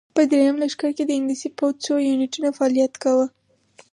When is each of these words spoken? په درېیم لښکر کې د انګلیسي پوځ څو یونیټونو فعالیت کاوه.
په 0.15 0.21
درېیم 0.31 0.55
لښکر 0.61 0.91
کې 0.97 1.03
د 1.05 1.11
انګلیسي 1.17 1.49
پوځ 1.57 1.75
څو 1.85 1.93
یونیټونو 2.09 2.49
فعالیت 2.57 2.93
کاوه. 3.03 3.25